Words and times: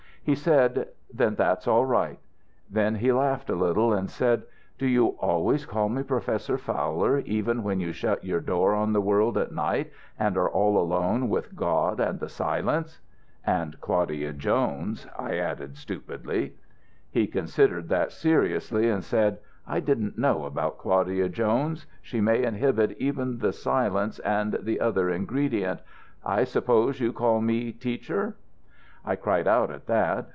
"He 0.23 0.35
said, 0.35 0.89
'Then 1.11 1.33
that's 1.33 1.67
all 1.67 1.83
right.' 1.83 2.19
Then 2.69 2.93
he 2.93 3.11
laughed 3.11 3.49
a 3.49 3.55
little 3.55 3.91
and 3.91 4.07
said, 4.07 4.43
'Do 4.77 4.85
you 4.85 5.07
always 5.19 5.65
call 5.65 5.89
me 5.89 6.03
Professor 6.03 6.59
Fowler, 6.59 7.17
even 7.21 7.63
when 7.63 7.79
you 7.79 7.91
shut 7.91 8.23
your 8.23 8.39
door 8.39 8.75
on 8.75 8.93
the 8.93 9.01
world 9.01 9.35
at 9.35 9.51
night 9.51 9.91
and 10.19 10.37
are 10.37 10.47
all 10.47 10.77
alone 10.77 11.27
with 11.27 11.55
God 11.55 11.99
and 11.99 12.19
the 12.19 12.29
silence?' 12.29 13.01
"'And 13.47 13.81
Claudia 13.81 14.33
Jones,' 14.33 15.07
I 15.17 15.37
added, 15.37 15.75
stupidly. 15.75 16.53
"He 17.09 17.25
considered 17.25 17.89
that 17.89 18.11
seriously 18.11 18.91
and 18.91 19.03
said, 19.03 19.39
'I 19.65 19.79
didn't 19.79 20.19
know 20.19 20.45
about 20.45 20.77
Claudia 20.77 21.29
Jones; 21.29 21.87
she 21.99 22.21
may 22.21 22.43
inhibit 22.43 22.95
even 22.99 23.39
the 23.39 23.51
silence 23.51 24.19
and 24.19 24.59
the 24.61 24.81
other 24.81 25.09
ingredient. 25.09 25.79
I 26.23 26.43
suppose 26.43 26.99
you 26.99 27.11
call 27.11 27.41
me 27.41 27.71
Teacher.' 27.71 28.35
"I 29.03 29.15
cried 29.15 29.47
out 29.47 29.71
at 29.71 29.87
that. 29.87 30.27